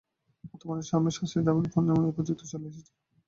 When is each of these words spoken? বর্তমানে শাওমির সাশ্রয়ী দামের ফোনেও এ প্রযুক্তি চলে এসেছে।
বর্তমানে 0.43 0.83
শাওমির 0.89 1.15
সাশ্রয়ী 1.17 1.45
দামের 1.47 1.67
ফোনেও 1.73 1.97
এ 2.01 2.15
প্রযুক্তি 2.15 2.45
চলে 2.51 2.67
এসেছে। 2.71 2.91